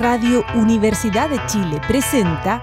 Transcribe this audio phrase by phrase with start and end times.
[0.00, 2.62] Radio Universidad de Chile presenta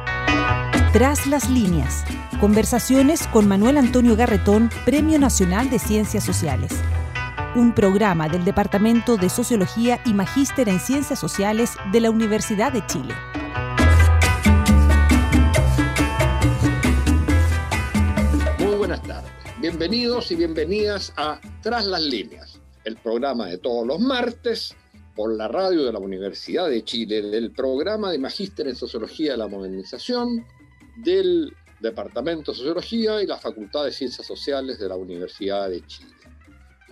[0.92, 2.04] Tras las líneas.
[2.40, 6.72] Conversaciones con Manuel Antonio Garretón, Premio Nacional de Ciencias Sociales.
[7.56, 12.86] Un programa del Departamento de Sociología y Magíster en Ciencias Sociales de la Universidad de
[12.86, 13.14] Chile.
[18.60, 19.32] Muy buenas tardes.
[19.60, 24.76] Bienvenidos y bienvenidas a Tras las líneas, el programa de todos los martes
[25.22, 29.38] por la radio de la Universidad de Chile, del programa de Magíster en Sociología de
[29.38, 30.44] la Modernización,
[30.96, 36.10] del Departamento de Sociología y la Facultad de Ciencias Sociales de la Universidad de Chile.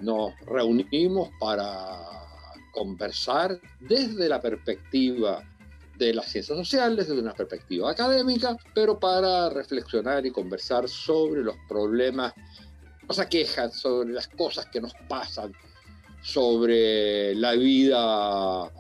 [0.02, 2.06] Nos reunimos para
[2.72, 5.44] conversar desde la perspectiva
[5.98, 11.56] de las ciencias sociales, desde una perspectiva académica, pero para reflexionar y conversar sobre los
[11.68, 12.32] problemas,
[13.08, 15.52] nos aquejan, sobre las cosas que nos pasan,
[16.22, 18.72] sobre la vida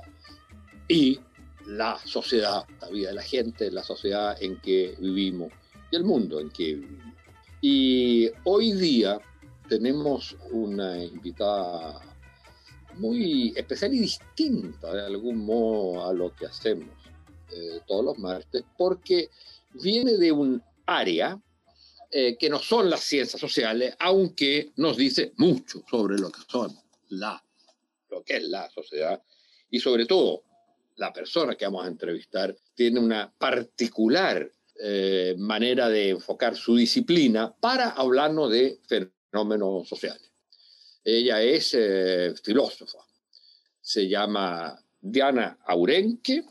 [0.88, 1.20] y
[1.68, 5.52] la sociedad, la vida de la gente, la sociedad en que vivimos
[5.92, 7.14] y el mundo en que vivimos.
[7.62, 9.20] Y hoy día
[9.68, 12.02] tenemos una invitada
[12.96, 16.90] muy especial y distinta de algún modo a lo que hacemos
[17.52, 19.30] eh, todos los martes, porque
[19.74, 21.40] viene de un área
[22.12, 26.76] eh, que no son las ciencias sociales, aunque nos dice mucho sobre lo que son
[27.10, 27.44] la,
[28.10, 29.22] lo que es la sociedad
[29.70, 30.44] y sobre todo
[30.96, 34.52] la persona que vamos a entrevistar tiene una particular
[34.82, 40.32] eh, manera de enfocar su disciplina para hablarnos de fenómenos sociales.
[41.04, 43.00] Ella es eh, filósofa,
[43.82, 46.44] se llama Diana Aurenque,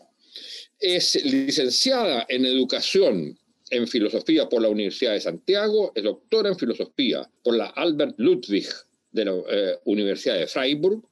[0.78, 3.38] es licenciada en educación
[3.70, 8.66] en filosofía por la Universidad de Santiago, es doctora en filosofía por la Albert Ludwig
[9.12, 11.02] de la eh, Universidad de Freiburg,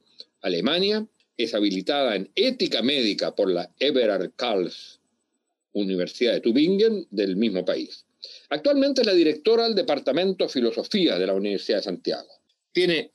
[0.42, 1.06] Alemania.
[1.36, 5.00] Es habilitada en ética médica por la Eberhard Karls
[5.72, 8.06] Universidad de Tübingen del mismo país.
[8.48, 12.28] Actualmente es la directora del Departamento de Filosofía de la Universidad de Santiago.
[12.72, 13.12] Tiene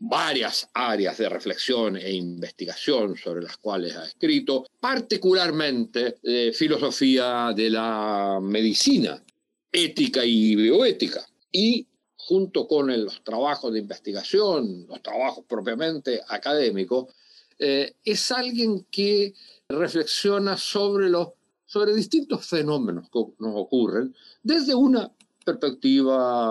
[0.00, 6.16] varias áreas de reflexión e investigación sobre las cuales ha escrito, particularmente
[6.52, 9.22] filosofía de la medicina,
[9.70, 11.86] ética y bioética, y
[12.30, 17.12] junto con los trabajos de investigación, los trabajos propiamente académicos,
[17.58, 19.34] eh, es alguien que
[19.68, 21.30] reflexiona sobre, los,
[21.66, 24.14] sobre distintos fenómenos que nos ocurren
[24.44, 25.10] desde una
[25.44, 26.46] perspectiva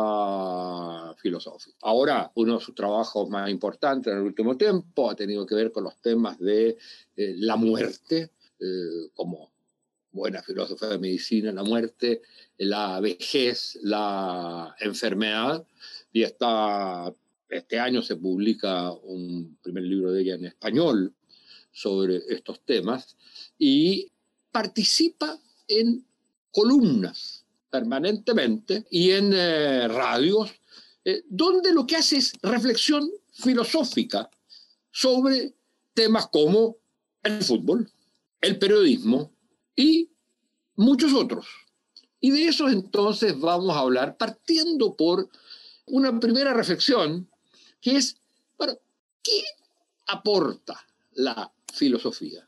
[1.16, 1.78] filosófica.
[1.84, 5.72] Ahora, uno de sus trabajos más importantes en el último tiempo ha tenido que ver
[5.72, 6.78] con los temas de
[7.16, 9.50] eh, la muerte, eh, como
[10.20, 12.22] buena filósofa de medicina, la muerte,
[12.58, 15.66] la vejez, la enfermedad,
[16.12, 17.14] y está,
[17.48, 21.14] este año se publica un primer libro de ella en español
[21.72, 23.16] sobre estos temas,
[23.58, 24.12] y
[24.52, 26.06] participa en
[26.52, 30.52] columnas permanentemente y en eh, radios,
[31.06, 34.30] eh, donde lo que hace es reflexión filosófica
[34.92, 35.54] sobre
[35.94, 36.78] temas como
[37.24, 37.90] el fútbol,
[38.42, 39.32] el periodismo,
[39.76, 40.10] y
[40.76, 41.48] muchos otros.
[42.20, 45.30] Y de eso entonces vamos a hablar partiendo por
[45.86, 47.30] una primera reflexión,
[47.82, 48.18] que es,
[49.24, 49.44] ¿qué
[50.08, 52.48] aporta la filosofía?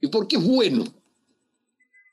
[0.00, 0.84] ¿Y por qué es bueno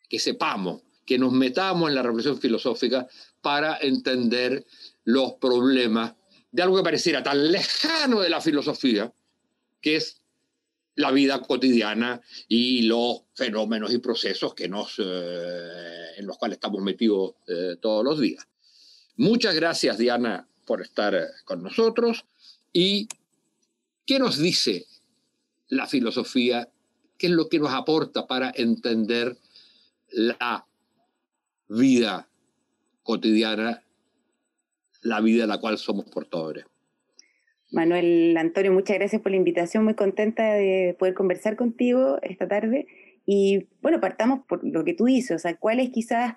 [0.07, 3.07] que sepamos, que nos metamos en la reflexión filosófica
[3.41, 4.65] para entender
[5.03, 6.13] los problemas
[6.51, 9.13] de algo que pareciera tan lejano de la filosofía,
[9.81, 10.21] que es
[10.99, 16.81] la vida cotidiana y los fenómenos y procesos que nos, eh, en los cuales estamos
[16.81, 18.45] metidos eh, todos los días.
[19.15, 22.25] Muchas gracias, Diana, por estar con nosotros.
[22.73, 23.07] ¿Y
[24.05, 24.87] qué nos dice
[25.69, 26.69] la filosofía?
[27.17, 29.37] ¿Qué es lo que nos aporta para entender
[30.09, 30.67] la
[31.69, 32.29] vida
[33.03, 33.85] cotidiana,
[35.01, 36.65] la vida de la cual somos portadores?
[37.71, 42.87] Manuel Antonio, muchas gracias por la invitación, muy contenta de poder conversar contigo esta tarde.
[43.25, 46.33] Y bueno, partamos por lo que tú dices, o sea, ¿cuál es quizás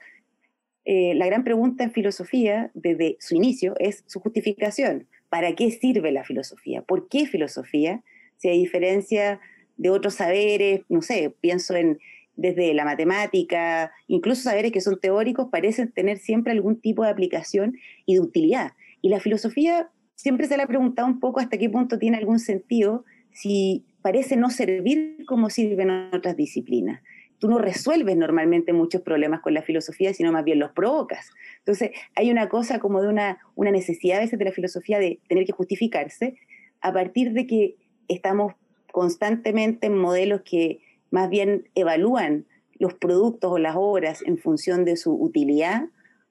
[0.84, 3.74] eh, la gran pregunta en filosofía desde su inicio?
[3.78, 5.06] Es su justificación.
[5.30, 6.82] ¿Para qué sirve la filosofía?
[6.82, 8.02] ¿Por qué filosofía?
[8.36, 9.40] Si hay diferencia
[9.78, 11.98] de otros saberes, no sé, pienso en
[12.34, 17.76] desde la matemática, incluso saberes que son teóricos, parecen tener siempre algún tipo de aplicación
[18.06, 18.72] y de utilidad.
[19.02, 19.90] Y la filosofía
[20.22, 24.36] siempre se le ha preguntado un poco hasta qué punto tiene algún sentido si parece
[24.36, 27.02] no servir como sirven otras disciplinas.
[27.38, 31.28] Tú no resuelves normalmente muchos problemas con la filosofía, sino más bien los provocas.
[31.58, 35.44] Entonces, hay una cosa como de una, necesidad a veces de la filosofía de tener
[35.44, 36.36] que justificarse
[36.80, 37.74] a partir de que
[38.06, 38.54] estamos
[38.92, 40.78] constantemente en modelos que
[41.10, 45.86] más bien evalúan los productos o las obras en función de su utilidad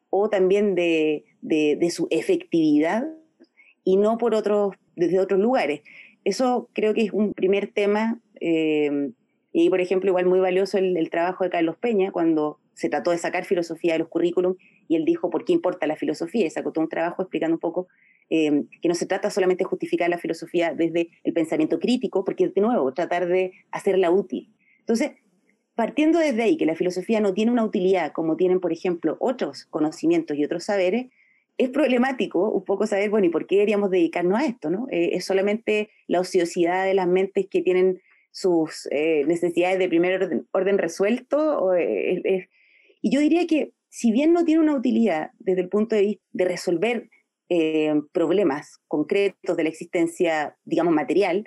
[0.10, 1.26] o también de,
[1.94, 3.06] su efectividad
[3.83, 5.81] y no por otros, desde otros lugares.
[6.24, 8.19] Eso creo que es un primer tema.
[8.39, 9.12] Eh,
[9.54, 13.18] y, por ejemplo, igual muy valioso el, trabajo de Carlos Peña cuando se trató de
[13.18, 14.56] sacar filosofía de los currículum
[14.88, 17.60] y él dijo por qué importa la filosofía y sacó todo un trabajo explicando un
[17.60, 17.88] poco
[18.30, 22.48] eh, que no se trata solamente de justificar la filosofía desde el pensamiento crítico, porque
[22.48, 24.54] de nuevo, tratar de hacerla útil.
[24.80, 25.12] Entonces,
[25.75, 29.66] partiendo desde ahí, que la filosofía no tiene una utilidad como tienen, por ejemplo, otros
[29.66, 31.07] conocimientos y otros saberes,
[31.57, 34.69] es problemático un poco saber, bueno, ¿y por qué deberíamos dedicarnos a esto?
[34.69, 34.88] ¿no?
[34.92, 38.01] Eh, es solamente la ociosidad de las mentes que tienen
[38.31, 41.71] sus eh, necesidades de primer orden, resuelto.
[41.77, 46.24] y yo diría que si bien no tiene una utilidad desde el punto de vista
[46.31, 47.09] de resolver
[47.50, 51.45] eh, problemas concretos de la existencia, digamos, material,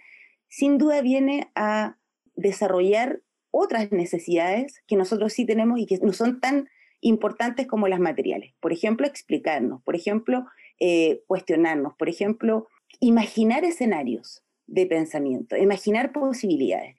[0.48, 1.96] sin duda viene a
[2.36, 6.68] desarrollar otras necesidades que nosotros sí tenemos y que no son tan
[7.04, 8.54] importantes como las materiales.
[8.60, 10.46] Por ejemplo, explicarnos, por ejemplo,
[10.80, 12.66] eh, cuestionarnos, por ejemplo,
[12.98, 16.96] imaginar escenarios de pensamiento, imaginar posibilidades.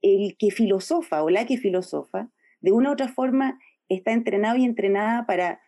[0.00, 2.30] El que filosofa o la que filosofa,
[2.60, 3.58] de una u otra forma,
[3.88, 5.60] está entrenado y entrenada para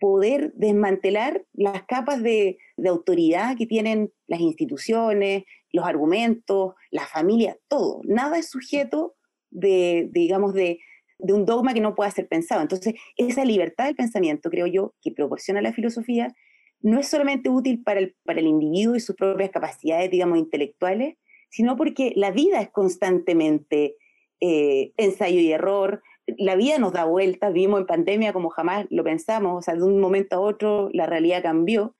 [0.00, 2.56] poder desmantelar las capas de,
[2.86, 8.00] autoridad que tienen las instituciones, los argumentos, la familia, todo.
[8.04, 9.16] Nada es sujeto
[9.50, 10.78] de, digamos, de,
[11.18, 12.62] un dogma que no pueda ser pensado.
[12.62, 16.34] Entonces, esa libertad del pensamiento, creo yo, que proporciona la filosofía,
[16.80, 21.16] no es solamente útil para el, para el individuo y sus propias capacidades, digamos, intelectuales,
[21.48, 23.96] sino porque la vida es constantemente
[24.40, 26.02] eh, ensayo y error,
[26.38, 29.82] la vida nos da vueltas, vivimos en pandemia como jamás lo pensamos, o sea, de
[29.82, 31.94] un momento a otro la realidad cambió.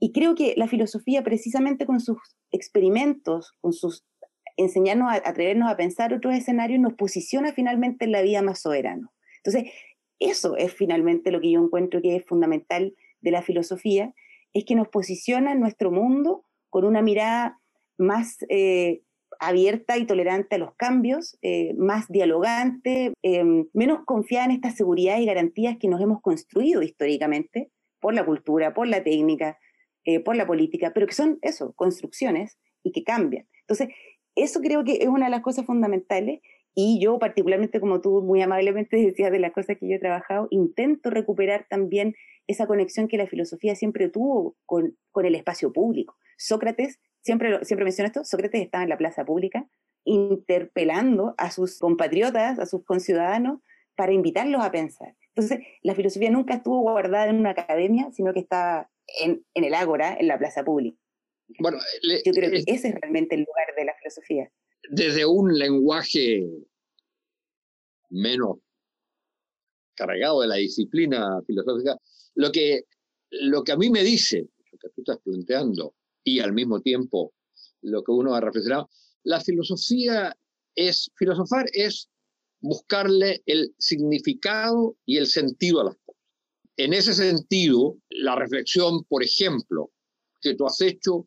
[0.00, 2.18] Y creo que la filosofía, precisamente con sus
[2.52, 4.06] experimentos, con sus
[4.58, 9.10] enseñarnos a atrevernos a pensar otros escenarios, nos posiciona finalmente en la vida más soberano.
[9.38, 9.72] Entonces,
[10.18, 14.14] eso es finalmente lo que yo encuentro que es fundamental de la filosofía,
[14.52, 17.58] es que nos posiciona en nuestro mundo con una mirada
[17.96, 19.02] más eh,
[19.40, 25.22] abierta y tolerante a los cambios, eh, más dialogante, eh, menos confiada en estas seguridades
[25.22, 27.70] y garantías que nos hemos construido históricamente
[28.00, 29.58] por la cultura, por la técnica,
[30.04, 33.46] eh, por la política, pero que son eso, construcciones y que cambian.
[33.60, 33.88] Entonces,
[34.42, 36.40] eso creo que es una de las cosas fundamentales
[36.74, 40.48] y yo particularmente, como tú muy amablemente decías de las cosas que yo he trabajado,
[40.50, 42.14] intento recuperar también
[42.46, 46.16] esa conexión que la filosofía siempre tuvo con, el espacio público.
[46.36, 49.68] Sócrates siempre, siempre menciono esto, Sócrates estaba en la plaza pública
[50.04, 53.60] interpelando a sus compatriotas, a sus conciudadanos,
[53.94, 55.16] para invitarlos a pensar.
[55.34, 58.88] Entonces, la filosofía nunca estuvo guardada en una academia, sino que estaba
[59.20, 60.98] en, el ágora, en la plaza pública.
[61.58, 61.78] Bueno,
[62.24, 64.50] yo creo que ese es realmente el lugar de la filosofía.
[64.90, 66.46] Desde un lenguaje
[68.10, 68.58] menos
[69.94, 71.98] cargado de la disciplina filosófica,
[72.34, 72.84] lo que,
[73.30, 77.32] lo que a mí me dice, lo que tú estás planteando, y al mismo tiempo
[77.82, 78.90] lo que uno ha reflexionado.
[79.24, 80.36] La filosofía
[80.74, 82.08] es, filosofar es
[82.60, 86.22] buscarle el significado y el sentido a las cosas.
[86.76, 89.90] En ese sentido, la reflexión, por ejemplo,
[90.40, 91.26] que tú has hecho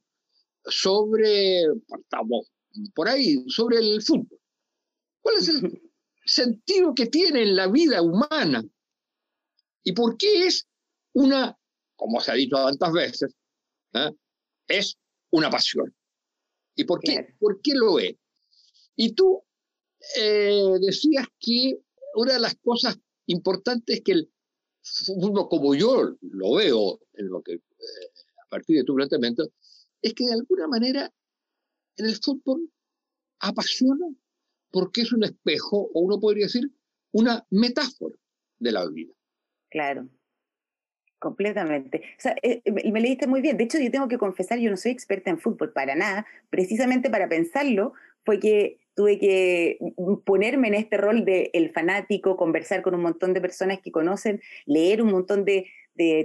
[0.65, 1.63] sobre,
[1.99, 2.51] estamos
[2.93, 4.39] por ahí, sobre el fútbol.
[5.21, 5.81] ¿Cuál es el
[6.25, 8.63] sentido que tiene en la vida humana?
[9.83, 10.67] ¿Y por qué es
[11.13, 11.57] una,
[11.95, 13.35] como se ha dicho tantas veces,
[13.93, 14.11] ¿eh?
[14.67, 14.97] es
[15.31, 15.93] una pasión.
[16.75, 18.15] ¿Y por qué, ¿por qué lo es?
[18.95, 19.43] Y tú
[20.17, 21.79] eh, decías que
[22.15, 22.97] una de las cosas
[23.27, 24.31] importantes es que el
[24.81, 27.61] fútbol, como yo lo veo en lo que, eh,
[28.45, 29.49] a partir de tu planteamiento,
[30.01, 31.11] es que de alguna manera
[31.97, 32.69] en el fútbol
[33.39, 34.07] apasiona
[34.71, 36.71] porque es un espejo, o uno podría decir,
[37.11, 38.15] una metáfora
[38.59, 39.13] de la vida.
[39.69, 40.07] Claro.
[41.19, 42.01] Completamente.
[42.17, 43.57] O sea, eh, me leíste muy bien.
[43.57, 46.25] De hecho, yo tengo que confesar, yo no soy experta en fútbol para nada.
[46.49, 47.93] Precisamente para pensarlo
[48.23, 49.77] fue que tuve que
[50.25, 54.41] ponerme en este rol de el fanático, conversar con un montón de personas que conocen,
[54.65, 55.67] leer un montón de,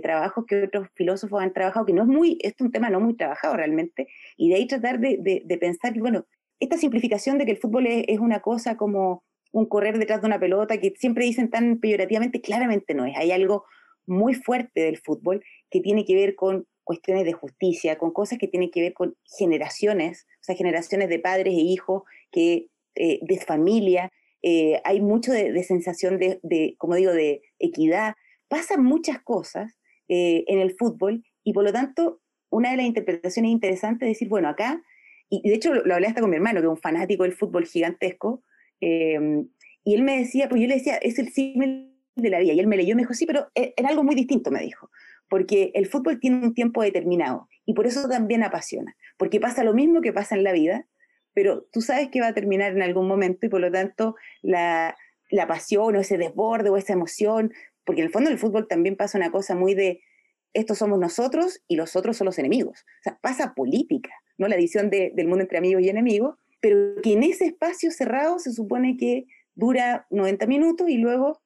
[0.03, 3.17] trabajos que otros filósofos han trabajado, que no es muy, es un tema no muy
[3.17, 6.27] trabajado realmente, y de ahí tratar de, de, pensar, bueno,
[6.61, 10.27] esta simplificación de que el fútbol es, es, una cosa como un correr detrás de
[10.27, 13.17] una pelota, que siempre dicen tan peyorativamente, claramente no es.
[13.17, 13.65] Hay algo
[14.07, 18.47] muy fuerte del fútbol que tiene que ver con cuestiones de justicia, con cosas que
[18.47, 23.41] tienen que ver con generaciones, o sea, generaciones de padres e hijos, que, eh, de
[23.41, 28.15] familia, eh, hay mucho de, sensación de, como digo, de equidad.
[28.49, 33.51] Pasan muchas cosas eh, en el fútbol y por lo tanto una de las interpretaciones
[33.51, 34.83] interesantes es decir, bueno, acá,
[35.29, 37.67] y de hecho lo, hablé hasta con mi hermano, que es un fanático del fútbol
[37.67, 38.45] gigantesco,
[38.81, 39.49] Em,
[39.85, 42.53] y él me decía, pues yo le decía, es el símil de la vida.
[42.53, 44.91] Y él me leyó y me dijo, sí, pero en algo muy distinto, me dijo.
[45.29, 48.97] Porque el fútbol tiene un tiempo determinado y por eso también apasiona.
[49.17, 50.87] Porque pasa lo mismo que pasa en la vida,
[51.35, 54.97] pero tú sabes que va a terminar en algún momento y por lo tanto la,
[55.31, 57.53] la pasión o ese desborde o esa emoción,
[57.87, 60.03] porque en el fondo del fútbol también pasa una cosa muy de
[60.53, 62.81] estos somos nosotros y los otros son los enemigos.
[62.81, 64.49] O sea, pasa política, ¿no?
[64.49, 68.53] La edición del mundo entre amigos y enemigos, pero que en ese espacio cerrado se
[68.53, 71.41] supone que dura 90 minutos y luego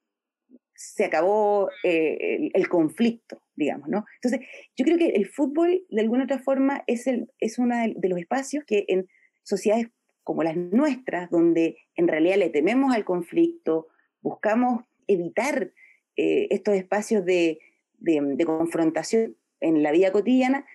[0.74, 4.06] se acabó eh, el, conflicto, digamos, ¿no?
[4.22, 8.08] Entonces, yo creo que el fútbol, de alguna otra forma, es, el, es uno de
[8.08, 9.06] los espacios que en
[9.42, 9.88] sociedades
[10.22, 13.88] como las nuestras, donde en realidad le tememos al conflicto,
[14.22, 15.72] buscamos evitar
[16.20, 17.60] eh, estos espacios de,
[17.98, 20.66] de, confrontación en la vida cotidiana,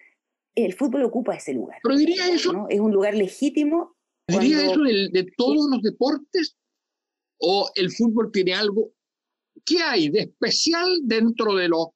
[0.55, 1.77] el fútbol ocupa ese lugar.
[1.83, 2.65] Pero diría eso.
[2.67, 3.95] Es un lugar legítimo.
[4.27, 6.57] ¿Diría eso de, todos los deportes?
[7.37, 8.91] ¿O el fútbol tiene algo?
[9.63, 11.89] ¿Qué hay de especial dentro de los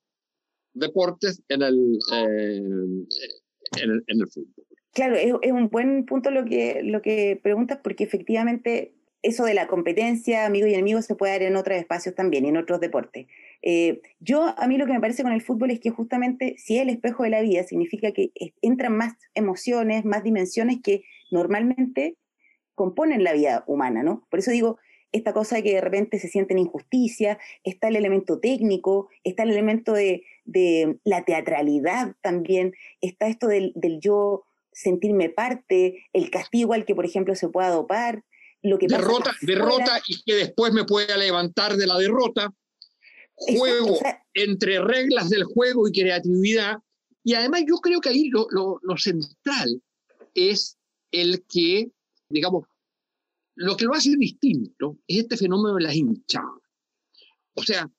[0.73, 2.61] deportes en el, eh,
[3.81, 4.65] en, el fútbol?
[4.93, 9.53] Claro, es, es, un buen punto lo que, lo que preguntas, porque efectivamente eso de
[9.53, 13.27] la competencia, amigos y enemigos, se puede dar en otros espacios también, en otros deportes.
[13.61, 16.77] Eh, yo, a mí lo que me parece con el fútbol es que justamente si
[16.77, 22.15] es el espejo de la vida, significa que entran más emociones, más dimensiones que normalmente
[22.75, 24.25] componen la vida humana, ¿no?
[24.29, 24.77] Por eso digo,
[25.11, 29.51] esta cosa de que de repente se sienten injusticia, está el elemento técnico, está el
[29.51, 30.23] elemento de,
[31.03, 37.35] la teatralidad también, está esto del, yo sentirme parte, el castigo al que, por ejemplo,
[37.35, 38.23] se pueda dopar,
[38.61, 42.53] lo que derrota, derrota y que después me pueda levantar de la derrota
[43.39, 43.99] juego
[44.33, 46.77] entre reglas del juego y creatividad.
[47.23, 49.81] Y además yo creo que ahí lo, lo, central
[50.33, 50.77] es
[51.11, 51.91] el que,
[52.29, 52.67] digamos,
[53.55, 56.61] lo que lo hace distinto es este fenómeno de las hinchadas.
[57.55, 57.89] O sea,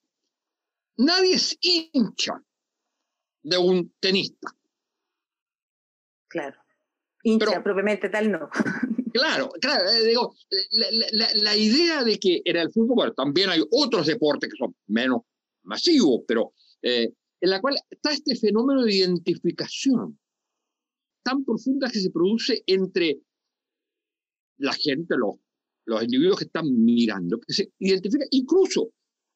[0.96, 2.42] nadie es hincha
[3.42, 4.54] de un tenista.
[6.28, 6.60] Claro.
[7.22, 8.48] Hincha propiamente tal no.
[9.12, 10.34] Claro, claro, eh, digo,
[11.34, 15.22] la, idea de que en el fútbol, bueno, también hay otros deportes que son menos
[15.62, 16.52] masivo, pero
[16.82, 20.18] eh, en la cual está este fenómeno de identificación
[21.22, 23.20] tan profunda que se produce entre
[24.58, 25.36] la gente, los,
[26.02, 28.90] individuos que están mirando, que se identifica, incluso,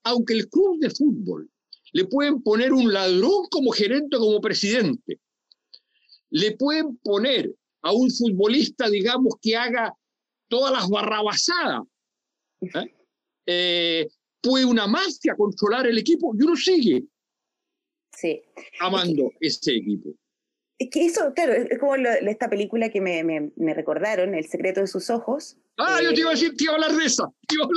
[0.04, 1.50] aunque el club de fútbol
[1.92, 5.20] le pueden poner un ladrón como gerente, como presidente,
[6.30, 7.52] le pueden poner
[7.84, 9.94] a un futbolista, digamos, que haga
[10.48, 11.82] todas las barrabasadas,
[12.62, 12.94] ¿eh?
[13.46, 14.08] Eh,
[14.40, 17.04] puede una mafia controlar el equipo y uno sigue
[18.16, 18.42] sí.
[18.80, 20.10] amando ese equipo.
[20.78, 24.86] Es que eso, claro, es como esta película que me, me, recordaron, El secreto de
[24.86, 25.56] sus ojos.
[25.76, 27.28] Ah, yo te iba a decir, te iba a hablar de esa.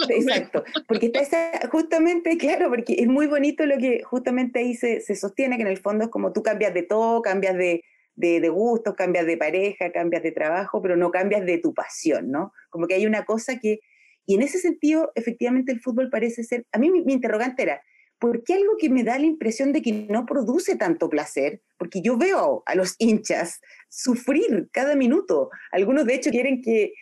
[0.10, 5.02] Exacto, porque está esa, justamente, claro, porque es muy bonito lo que justamente ahí se,
[5.02, 7.84] se, sostiene, que en el fondo es como tú cambias de todo, cambias de,
[8.18, 12.30] de, de gustos, cambias de pareja, cambias de trabajo, pero no cambias de tu pasión,
[12.32, 12.52] ¿no?
[12.70, 13.80] Como que hay una cosa que,
[14.26, 17.82] y en ese sentido, efectivamente, el fútbol parece ser, a mí mi, interrogante era,
[18.20, 21.62] ¿por qué algo que me da la impresión de que no produce tanto placer?
[21.78, 25.50] Porque yo veo a los hinchas sufrir cada minuto.
[25.72, 26.94] Algunos, de hecho, quieren que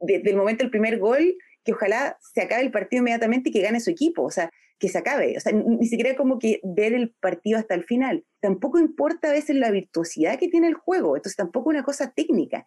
[0.00, 3.62] desde el momento del primer gol, que ojalá se acabe el partido inmediatamente y que
[3.62, 4.50] gane su equipo, o sea,
[4.82, 5.38] que se acabe.
[5.38, 8.26] O sea, ni siquiera como que ver el partido hasta el final.
[8.40, 12.66] Tampoco importa a veces la virtuosidad que tiene el juego, entonces tampoco una cosa técnica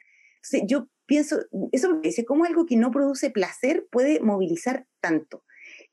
[0.66, 1.40] yo pienso,
[1.72, 5.44] eso me dice, ¿cómo algo que no produce placer puede movilizar tanto?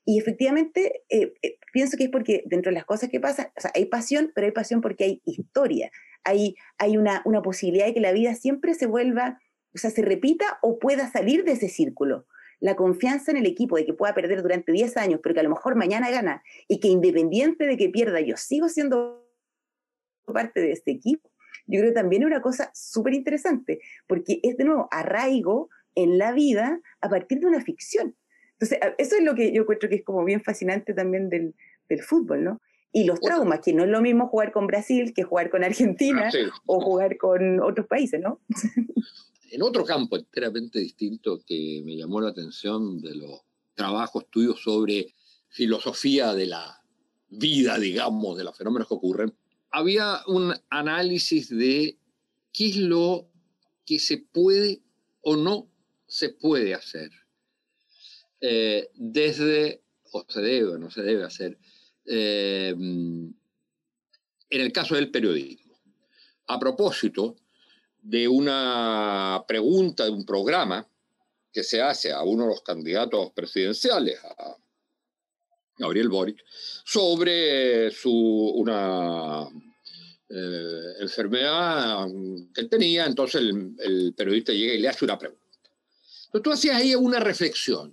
[0.05, 3.61] Y efectivamente, eh, eh, pienso que es porque dentro de las cosas que pasan, o
[3.61, 5.91] sea, hay pasión, pero hay pasión porque hay historia,
[6.23, 9.39] hay, hay una, una posibilidad de que la vida siempre se vuelva,
[9.73, 12.27] o sea, se repita o pueda salir de ese círculo.
[12.63, 15.43] La confianza en el equipo de que pueda perder durante 10 años, pero que a
[15.43, 19.27] lo mejor mañana gana y que independiente de que pierda, yo sigo siendo
[20.25, 21.33] parte de este equipo
[21.67, 26.17] yo creo que también es una cosa súper interesante, porque es de nuevo arraigo en
[26.17, 28.15] la vida a partir de una ficción.
[28.53, 31.55] Entonces, eso es lo que yo encuentro que es como bien fascinante también del,
[31.89, 32.61] del fútbol, ¿no?
[32.91, 36.29] Y los traumas, que no es lo mismo jugar con Brasil que jugar con Argentina
[36.31, 38.39] ah, o jugar con otros países, ¿no?
[39.53, 43.41] en otro campo enteramente distinto que me llamó la atención de los
[43.75, 45.13] trabajos tuyos sobre
[45.47, 46.81] filosofía de la
[47.29, 49.37] vida, digamos, de los fenómenos que ocurren,
[49.69, 51.99] había un análisis de
[52.51, 53.29] qué es lo
[53.85, 54.81] que se puede
[55.21, 55.69] o no
[56.07, 57.11] se puede hacer
[58.41, 59.83] eh, desde,
[60.13, 61.59] o se debe o no se debe hacer,
[62.05, 63.35] eh, en
[64.49, 65.79] el caso del periodismo.
[66.47, 67.35] A propósito
[68.03, 70.85] de una pregunta de un programa
[71.51, 74.57] que se hace a uno de los candidatos presidenciales, a
[75.77, 76.43] Gabriel Boric,
[76.83, 79.47] sobre su, una
[80.29, 82.07] eh, enfermedad
[82.53, 85.41] que él tenía, entonces el, periodista llega y le hace una pregunta.
[86.25, 87.91] Entonces tú hacías ahí una reflexión,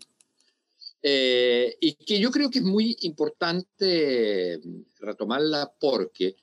[1.02, 4.60] eh, y que yo creo que es muy importante
[4.98, 6.36] retomarla porque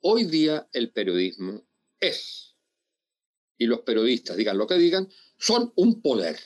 [0.00, 1.62] hoy día el periodismo
[2.00, 2.53] es,
[3.58, 5.08] y los periodistas, digan lo que digan,
[5.38, 6.38] son un poder.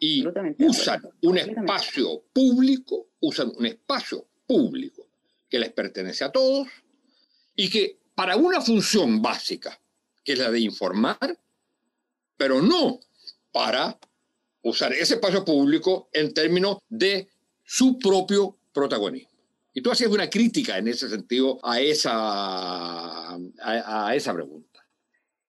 [0.00, 0.24] Y
[0.60, 5.08] usan un espacio público, usan un espacio público
[5.48, 6.68] que les pertenece a todos
[7.56, 9.80] y que para una función básica,
[10.24, 11.38] que es la de informar,
[12.36, 13.00] pero no
[13.50, 13.98] para
[14.62, 17.28] usar ese espacio público en términos de
[17.64, 19.28] su propio protagonismo.
[19.74, 24.67] Y tú hacías una crítica en ese sentido a esa, a, esa pregunta.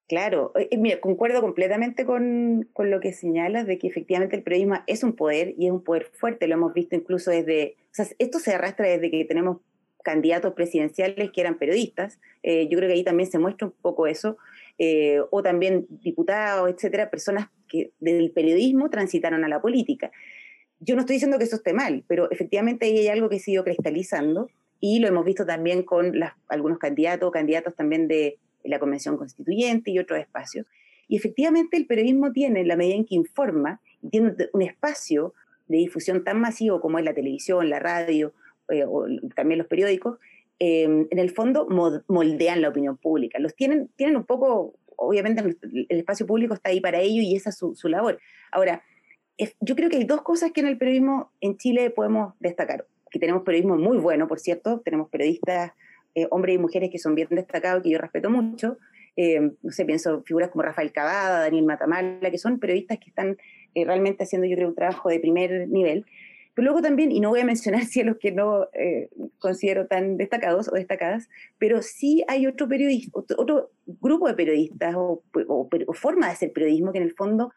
[0.10, 4.80] Claro, eh, mira, concuerdo completamente con, con, lo que señalas de que efectivamente el periodismo
[4.88, 8.08] es un poder y es un poder fuerte, lo hemos visto incluso desde, o sea,
[8.18, 9.60] esto se arrastra desde que tenemos
[10.04, 12.20] candidatos presidenciales que eran periodistas.
[12.42, 14.38] Eh, yo creo que ahí también se muestra un poco eso.
[14.80, 20.10] Eh, o también diputados, etcétera, personas que del periodismo transitaron a la política.
[20.80, 23.52] Yo no estoy diciendo que eso esté mal, pero efectivamente ahí hay algo que se
[23.52, 24.50] ha ido cristalizando
[24.80, 26.14] y lo hemos visto también con
[26.48, 30.68] algunos candidatos, candidatos también de la Convención Constituyente y otros espacios.
[31.08, 35.34] Y efectivamente el periodismo tiene, en la medida en que informa, y tiene un espacio
[35.68, 38.34] de difusión tan masivo como es la televisión, la radio,
[38.70, 40.20] eh, o también los periódicos,
[40.60, 41.68] em, en el fondo
[42.08, 43.40] moldean la opinión pública.
[43.40, 47.50] Los tienen, tienen un poco, obviamente el espacio público está ahí para ello y esa
[47.50, 48.20] es su, labor.
[48.52, 48.84] Ahora,
[49.62, 52.86] yo creo que hay dos cosas que en el periodismo en Chile podemos destacar.
[53.10, 55.72] Que tenemos periodismo muy bueno, por cierto, tenemos periodistas,
[56.16, 58.78] eh, hombres y mujeres que son bien destacados, que yo respeto mucho.
[59.16, 63.38] Em, no sé, pienso figuras como Rafael Cavada, Daniel Matamala, que son periodistas que están
[63.76, 66.06] eh, realmente haciendo, yo creo, un trabajo de primer nivel.
[66.54, 69.88] Pero luego también, y no voy a mencionar si a los que no eh, considero
[69.88, 75.94] tan destacados o destacadas, pero sí hay otro periodista, otro, grupo de periodistas o, o,
[75.94, 77.52] forma de hacer periodismo que en el fondo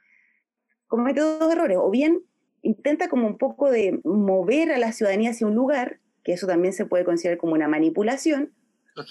[0.86, 1.78] comete dos errores.
[1.80, 2.22] O bien
[2.62, 6.72] intenta como un poco de mover a la ciudadanía hacia un lugar, que eso también
[6.72, 8.52] se puede considerar como una manipulación,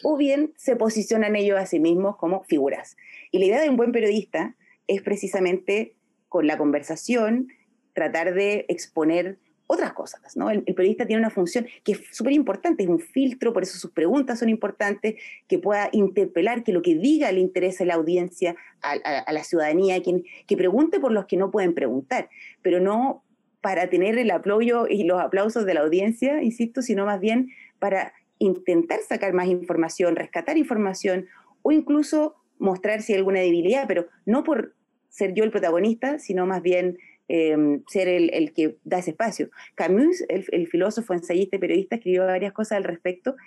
[0.03, 2.97] o bien se posicionan ellos a sí mismos como figuras.
[3.31, 4.55] Y la idea de un buen periodista
[4.87, 5.95] es precisamente
[6.29, 7.47] con la conversación
[7.93, 9.39] tratar de exponer
[9.71, 10.35] otras cosas.
[10.35, 10.49] ¿no?
[10.49, 13.91] El, periodista tiene una función que es súper importante, es un filtro, por eso sus
[13.91, 15.15] preguntas son importantes,
[15.47, 20.01] que pueda interpelar, que lo que diga le interese a la audiencia, a, la ciudadanía,
[20.03, 22.29] quien, que pregunte por los que no pueden preguntar,
[22.61, 23.23] pero no
[23.61, 28.13] para tener el apoyo y los aplausos de la audiencia, insisto, sino más bien para
[28.39, 31.27] intentar sacar más información, rescatar información
[31.61, 34.75] o incluso mostrar si hay alguna debilidad, pero no por
[35.09, 36.97] ser yo el protagonista, sino más bien
[37.33, 39.51] Em, ser el, que da ese espacio.
[39.75, 43.37] Camus, el, filósofo, ensayista y periodista, escribió varias cosas al respecto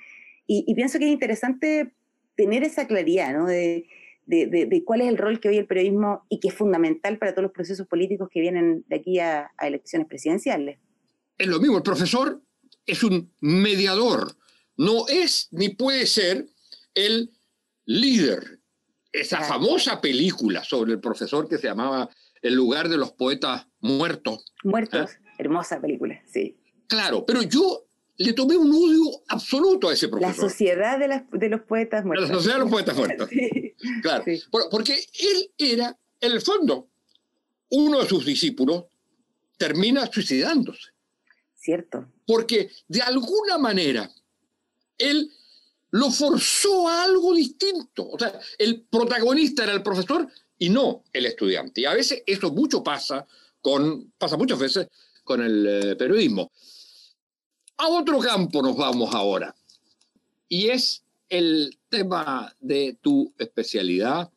[0.47, 1.93] y, pienso que es interesante
[2.35, 3.45] tener esa claridad ¿no?
[3.45, 3.85] de,
[4.85, 7.53] cuál es el rol que hoy el periodismo y que es fundamental para todos los
[7.53, 10.79] procesos políticos que vienen de aquí a, elecciones presidenciales.
[11.39, 12.43] Es lo mismo, el profesor
[12.87, 14.37] es un mediador,
[14.77, 16.47] no es ni puede ser
[16.95, 17.31] el
[17.87, 18.61] líder.
[19.13, 22.09] Esa famosa película sobre el profesor que se llamaba
[22.43, 24.45] El lugar de los poetas muertos.
[24.65, 25.19] Muertos, ¿Eh?
[25.39, 26.57] hermosa película, sí.
[26.89, 27.84] Claro, pero yo
[28.17, 30.45] le tomé un odio absoluto a ese profesor.
[30.45, 32.29] La sociedad de, los poetas muertos.
[32.29, 33.29] La sociedad de los poetas muertos.
[34.03, 34.25] Claro,
[34.71, 36.89] porque él era, en el fondo,
[37.71, 38.85] uno de sus discípulos
[39.57, 40.91] termina suicidándose.
[41.55, 42.07] Cierto.
[42.27, 44.11] Porque de alguna manera
[44.97, 45.31] él
[45.91, 48.09] lo forzó a algo distinto.
[48.09, 51.83] O sea, el protagonista era el profesor y no el estudiante.
[51.83, 53.27] Y a veces eso mucho pasa
[54.19, 54.89] pasa muchas veces
[55.23, 56.53] con el eh, periodismo.
[57.77, 59.55] A otro campo nos vamos ahora,
[60.49, 64.31] y es el tema de tu especialidad,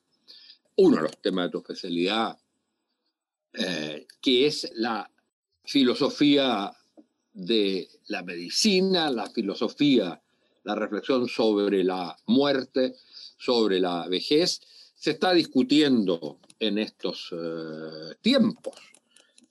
[0.75, 2.37] uno de los temas de tu especialidad,
[3.53, 5.09] eh, que es la
[5.63, 6.75] filosofía
[7.33, 10.19] de la medicina, la filosofía,
[10.63, 12.95] la reflexión sobre la muerte,
[13.37, 14.61] sobre la vejez,
[14.95, 18.75] se está discutiendo en estos eh, tiempos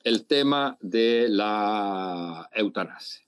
[0.02, 3.25] el tema de la eutanasia.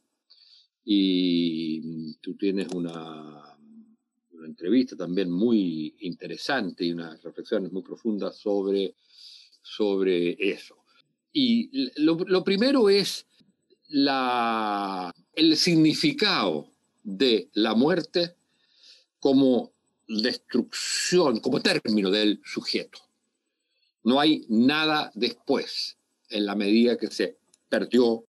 [0.90, 3.58] Y tú tienes una,
[4.42, 8.94] entrevista también muy interesante y unas reflexiones muy profundas sobre,
[9.60, 10.76] sobre eso.
[11.30, 13.26] Y lo, primero es
[13.88, 16.72] la, el significado
[17.02, 18.36] de la muerte
[19.20, 19.74] como
[20.06, 23.00] destrucción, como término del sujeto.
[24.04, 25.98] No hay nada después,
[26.30, 27.36] en la medida que se
[27.68, 28.24] perdió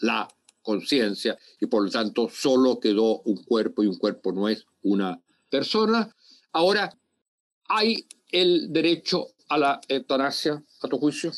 [0.00, 0.28] la
[0.68, 5.18] conciencia y por lo tanto solo quedó un cuerpo y un cuerpo no es una
[5.50, 6.14] persona.
[6.52, 6.90] Ahora,
[7.70, 11.32] ¿hay el derecho a la eutanasia, a tu juicio?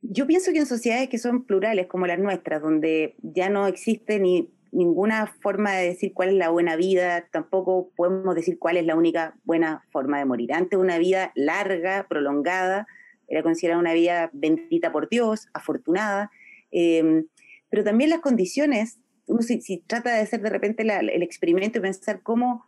[0.00, 4.18] Yo pienso que en sociedades que son plurales como las nuestras, donde ya no existe
[4.18, 8.86] ni ninguna forma de decir cuál es la buena vida, tampoco podemos decir cuál es
[8.86, 10.52] la única buena forma de morir.
[10.52, 12.88] Antes una vida larga, prolongada,
[13.28, 16.30] era considerada una vida bendita por Dios, afortunada,
[16.72, 17.26] em,
[17.72, 22.20] pero también las condiciones, uno si, trata de hacer de repente el experimento y pensar
[22.22, 22.66] cómo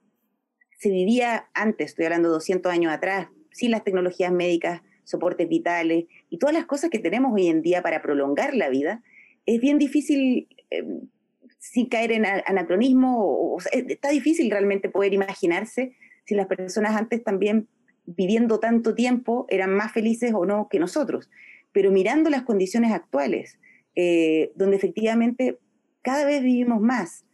[0.79, 6.39] se vivía antes, estoy hablando 200 años atrás, sin las tecnologías médicas, soportes vitales y
[6.39, 9.03] todas las cosas que tenemos hoy en día para prolongar la vida,
[9.45, 11.03] es bien difícil em,
[11.59, 17.69] sin caer en anacronismo, está difícil realmente poder imaginarse si las personas antes también
[18.07, 21.29] viviendo tanto tiempo eran más felices o no que nosotros.
[21.73, 23.59] Pero mirando las condiciones actuales,
[23.97, 25.59] eh, donde efectivamente
[26.03, 27.25] cada vez vivimos más,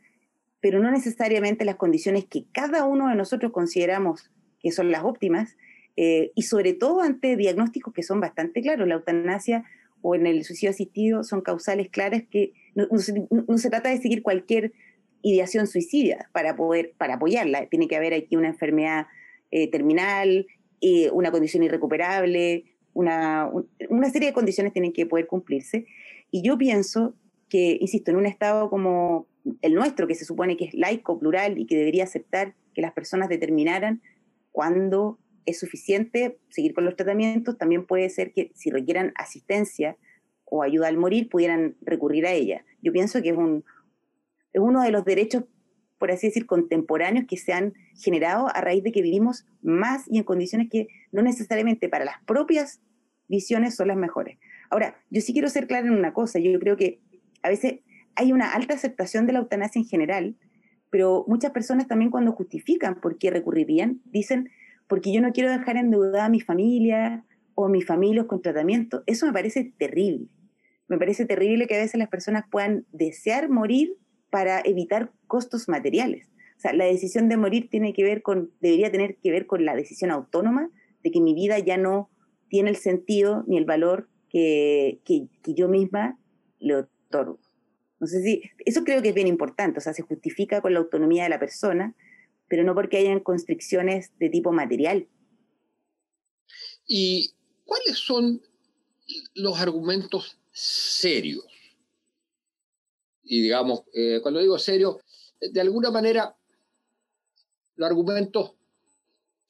[0.60, 5.56] pero no necesariamente las condiciones que cada uno de nosotros consideramos que son las óptimas,
[5.96, 8.86] eh, y sobre todo ante diagnósticos que son bastante claros.
[8.88, 9.64] La eutanasia
[10.02, 14.72] o en el suicidio asistido son causales claras que no, se, trata de seguir cualquier
[15.22, 17.66] ideación suicida para poder para apoyarla.
[17.66, 19.08] Tiene que haber aquí una enfermedad
[19.50, 20.46] eh, terminal,
[20.80, 23.50] eh, una condición irrecuperable, una,
[23.88, 25.86] una serie de condiciones tienen que poder cumplirse.
[26.30, 27.14] Y yo pienso
[27.48, 29.26] que, insisto, en un Estado como
[29.62, 32.92] el nuestro, que se supone que es laico, plural y que debería aceptar que las
[32.92, 34.00] personas determinaran
[34.52, 39.96] cuándo es suficiente seguir con los tratamientos, también puede ser que si requieran asistencia
[40.44, 42.64] o ayuda al morir, pudieran recurrir a ella.
[42.82, 43.64] Yo pienso que es, un,
[44.52, 45.44] es uno de los derechos,
[45.98, 50.18] por así decir, contemporáneos que se han generado a raíz de que vivimos más y
[50.18, 52.80] en condiciones que no necesariamente para las propias
[53.28, 54.38] visiones son las mejores.
[54.70, 57.00] Ahora, yo sí quiero ser clara en una cosa, yo creo que
[57.42, 57.80] a veces
[58.14, 60.36] hay una alta aceptación de la eutanasia en general,
[60.90, 64.50] pero muchas personas también cuando justifican por qué recurrirían, dicen
[64.86, 69.04] porque yo no quiero dejar endeudada a mi familia o a mis familias con tratamiento.
[69.06, 70.26] Eso me parece terrible.
[70.88, 73.96] Me parece terrible que a veces las personas puedan desear morir
[74.30, 76.28] para evitar costos materiales.
[76.56, 79.64] O sea, la decisión de morir tiene que ver con, debería tener que ver con
[79.64, 80.70] la decisión autónoma
[81.02, 82.10] de que mi vida ya no
[82.48, 86.18] tiene el sentido ni el valor que, que, yo misma
[86.58, 87.38] le otorgo.
[87.98, 90.80] No sé si, eso creo que es bien importante, o sea, se justifica con la
[90.80, 91.94] autonomía de la persona,
[92.48, 95.06] pero no porque hayan constricciones de tipo material.
[96.86, 98.42] ¿Y cuáles son
[99.34, 101.44] los argumentos serios?
[103.22, 104.96] Y digamos, eh, cuando digo serios,
[105.40, 106.36] de alguna manera,
[107.76, 108.54] los argumentos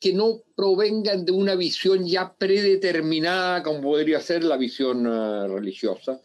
[0.00, 6.20] que no provengan de una visión ya predeterminada, como podría ser la visión eh, religiosa,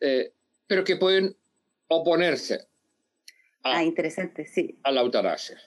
[0.00, 0.32] eh,
[0.66, 1.36] pero que pueden
[1.88, 2.66] oponerse
[3.62, 4.78] a, ah, interesante, sí.
[4.82, 5.58] a la eutanasia.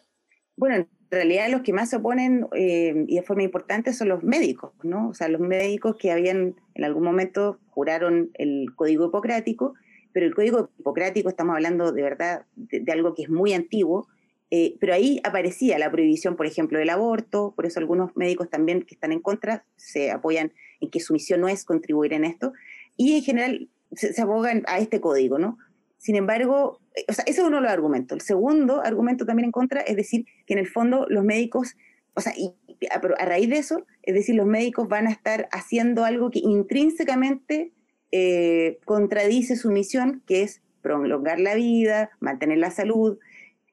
[0.55, 4.23] Bueno, en realidad los que más se oponen eh, y de forma importante son los
[4.23, 5.09] médicos, ¿no?
[5.09, 9.73] O sea, los médicos que habían en algún momento juraron el código hipocrático,
[10.11, 14.07] pero el código hipocrático estamos hablando de verdad de, algo que es muy antiguo,
[14.51, 18.81] eh, pero ahí aparecía la prohibición, por ejemplo, del aborto, por eso algunos médicos también
[18.81, 22.53] que están en contra se apoyan en que su misión no es contribuir en esto,
[22.97, 25.57] y en general se, abogan a este código, ¿no?
[25.97, 28.15] Sin embargo, eh, o sea, ese es uno de los argumentos.
[28.15, 31.75] El segundo argumento también en contra es decir que en el fondo los médicos,
[32.15, 32.55] o sea, y
[32.89, 37.71] a, raíz de eso, es decir, los médicos van a estar haciendo algo que intrínsecamente
[38.11, 43.19] eh, contradice su misión, que es prolongar la vida, mantener la salud.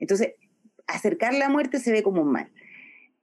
[0.01, 0.35] Entonces,
[0.87, 2.51] acercar la muerte se ve como un mal.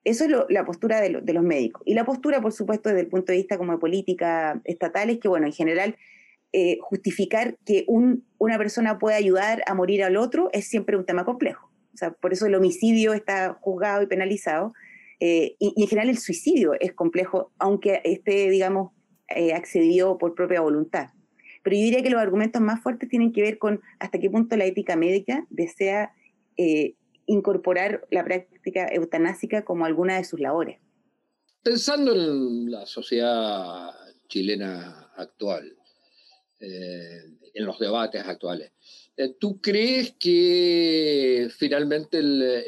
[0.04, 1.82] Eso es la postura de, de, los médicos.
[1.86, 5.20] Y la postura, por supuesto, desde el punto de vista como de política estatal, es
[5.20, 5.96] que, bueno, en general
[6.56, 11.26] eh, justificar que una persona puede ayudar a morir al otro es siempre un tema
[11.26, 11.72] complejo.
[11.96, 14.72] O sea, por eso el homicidio está juzgado y penalizado.
[15.20, 18.92] Eh, y, en general el suicidio es complejo, aunque esté, digamos,
[19.36, 21.10] eh, accedido por propia voluntad.
[21.64, 24.56] Pero yo diría que los argumentos más fuertes tienen que ver con hasta qué punto
[24.56, 26.14] la ética médica desea
[27.26, 30.80] incorporar la práctica eutanásica como alguna de sus labores.
[31.62, 33.92] Pensando en la sociedad
[34.28, 35.78] chilena actual,
[36.60, 38.72] eh, en los debates actuales.
[39.16, 42.20] Eh, ¿Tú crees que finalmente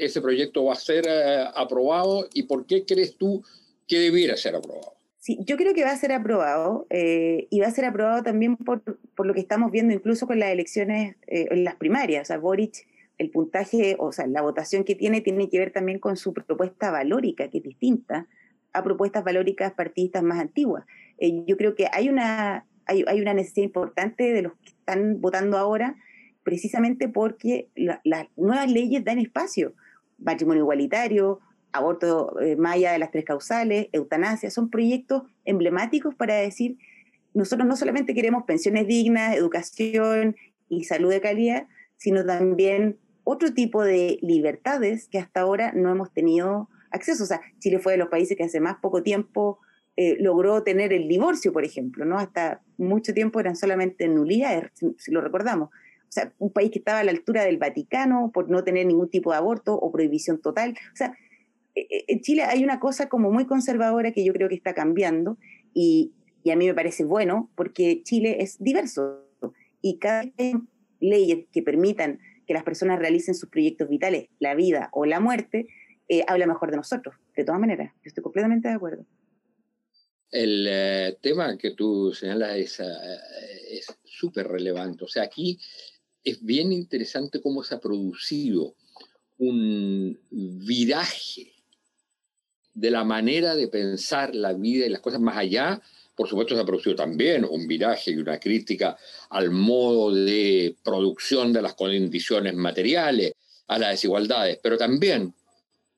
[0.04, 3.44] ese proyecto va a ser eh, aprobado y por qué crees tú
[3.88, 4.94] que debiera ser aprobado?
[5.18, 8.84] Sí, yo creo que va a ser aprobado y va a ser aprobado también por,
[9.16, 12.22] por, lo que estamos viendo incluso con las elecciones, en las primarias.
[12.22, 12.86] O sea, Boric,
[13.18, 16.92] el puntaje, o sea, la votación que tiene tiene que ver también con su propuesta
[16.92, 18.28] valórica, que es distinta
[18.74, 20.86] a propuestas valóricas partidistas más antiguas.
[21.18, 25.22] Eh, yo creo que hay una, hay, hay, una necesidad importante de los que están
[25.22, 25.96] votando ahora,
[26.44, 29.74] precisamente porque las nuevas leyes dan espacio.
[30.18, 31.40] Matrimonio igualitario,
[31.72, 36.78] aborto eh, allá de las tres causales, eutanasia, son proyectos emblemáticos para decir,
[37.34, 40.36] nosotros no solamente queremos pensiones dignas, educación
[40.70, 46.14] y salud de calidad, sino también otro tipo de libertades que hasta ahora no hemos
[46.14, 47.26] tenido acceso.
[47.26, 49.60] O sea, Chile fue de los países que hace más poco tiempo
[49.98, 52.20] eh, logró tener el divorcio, por ejemplo, ¿no?
[52.20, 55.70] Hasta mucho tiempo eran solamente nulidades, si, lo recordamos.
[55.70, 59.10] O sea, un país que estaba a la altura del Vaticano por no tener ningún
[59.10, 60.78] tipo de aborto o prohibición total.
[60.94, 61.18] O sea,
[61.74, 64.74] e, e, en Chile hay una cosa como muy conservadora que yo creo que está
[64.74, 65.38] cambiando
[65.74, 69.24] y, y a mí me parece bueno porque Chile es diverso
[69.82, 70.54] y cada hay
[71.00, 75.68] leyes que permitan que las personas realicen sus proyectos vitales, la vida o la muerte,
[76.08, 77.16] eh, habla mejor de nosotros.
[77.36, 79.06] De todas maneras, yo estoy completamente de acuerdo.
[80.32, 85.04] El eh, tema que tú señalas es eh, súper relevante.
[85.06, 85.60] O sea, aquí
[86.24, 88.76] es bien interesante cómo se ha producido
[89.38, 91.54] un viraje
[92.74, 95.82] de la manera de pensar la vida y las cosas más allá
[96.16, 98.98] por supuesto, se ha producido también un viraje y una crítica
[99.30, 103.34] al modo de producción de las condiciones materiales,
[103.68, 105.34] a las desigualdades, pero también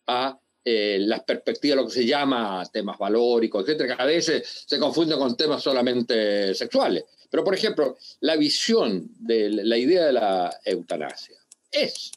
[0.07, 4.79] a eh, las perspectivas, lo que se llama temas valóricos, etcétera, que a veces se
[4.79, 7.05] confunden con temas solamente sexuales.
[7.29, 11.37] Pero, por ejemplo, la visión de la idea de la eutanasia
[11.71, 12.11] es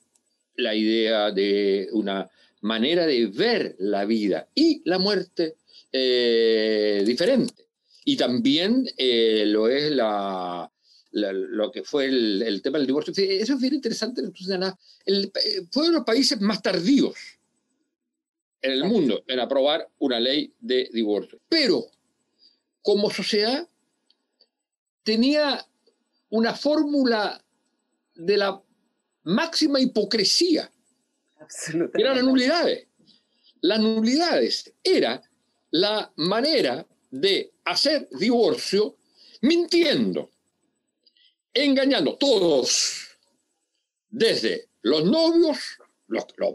[0.56, 2.28] la idea de una
[2.62, 5.56] manera de ver la vida y la muerte
[5.92, 7.69] eh, diferente
[8.10, 10.68] y también eh, lo es la,
[11.12, 13.14] lo que fue el, tema del divorcio.
[13.16, 14.20] Eso es bien interesante.
[14.20, 17.14] el, eh, fue uno de los países más tardíos
[18.62, 21.40] en el mundo en aprobar una ley de divorcio.
[21.48, 21.86] Pero
[22.82, 23.68] como sociedad
[25.04, 25.64] tenía
[26.30, 27.40] una fórmula
[28.16, 28.60] de la
[29.22, 30.68] máxima hipocresía.
[31.38, 32.02] Absolutamente.
[32.02, 32.88] Eran las nulidades.
[33.60, 35.22] Las nulidades era
[35.70, 38.96] la manera de hacer divorcio
[39.42, 40.30] mintiendo,
[41.52, 43.08] engañando todos,
[44.08, 46.54] desde los novios, los, los,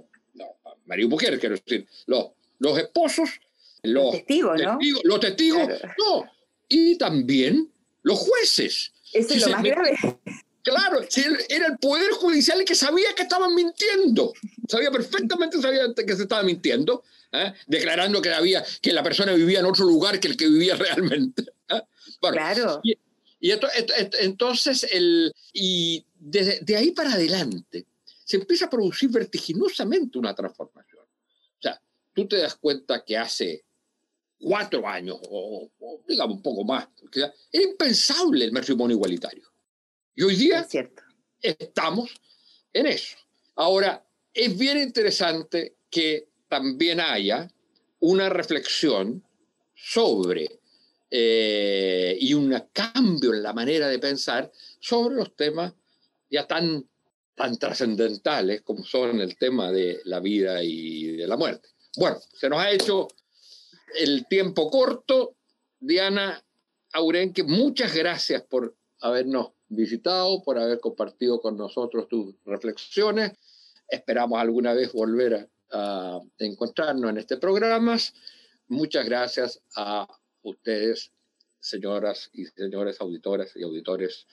[0.85, 2.27] marido mujer, quiero decir, los,
[2.59, 3.29] los esposos,
[3.83, 4.77] los, testigos, ¿no?
[5.03, 6.31] los testigos, no,
[6.67, 7.71] y también
[8.03, 8.91] los jueces.
[9.13, 9.97] Eso es lo más grave.
[10.65, 10.99] Claro,
[11.47, 14.34] era el Poder Judicial el que sabía que estaban mintiendo.
[14.67, 17.54] Sabía perfectamente sabía que se estaba mintiendo, ¿eh?
[17.67, 21.43] declarando que, había, que la persona vivía en otro lugar que el que vivía realmente.
[21.69, 21.82] ¿eh?
[22.19, 22.82] claro.
[22.84, 23.51] Y,
[24.21, 27.86] entonces, el, y de ahí para adelante,
[28.23, 31.04] se empieza a producir vertiginosamente una transformación.
[31.04, 31.80] O sea,
[32.12, 33.65] tú te das cuenta que hace
[34.39, 39.54] cuatro años, o, o digamos un poco más, era impensable el matrimonio igualitario.
[40.17, 40.65] Y hoy día
[41.41, 42.10] estamos
[42.71, 43.17] en eso.
[43.56, 44.01] Ahora,
[44.34, 47.51] es bien interesante que también haya
[47.99, 49.21] una reflexión
[49.75, 50.60] sobre
[51.12, 54.49] eh, y un cambio en la manera de pensar
[54.80, 55.73] sobre los temas
[56.30, 56.88] ya tan,
[57.36, 61.67] tan trascendentales como son el tema de la vida y de la muerte.
[61.97, 63.10] Bueno, se nos ha hecho
[63.99, 65.36] el tiempo corto.
[65.78, 66.41] Diana
[66.93, 73.33] Aurenque, muchas gracias por habernos visitado, por haber compartido con nosotros tus reflexiones.
[73.88, 77.97] Esperamos alguna vez volver a, encontrarnos en este programa.
[78.67, 80.07] Muchas gracias a
[80.41, 81.11] ustedes,
[81.59, 84.25] señoras y señores auditoras y auditores,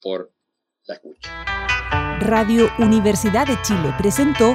[0.00, 0.32] por
[0.86, 1.44] la escucha.
[2.20, 4.54] Radio Universidad de Chile presentó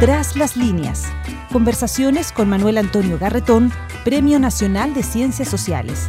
[0.00, 1.04] Tras las líneas.
[1.52, 3.72] Conversaciones con Manuel Antonio Garretón,
[4.04, 6.08] Premio Nacional de Ciencias Sociales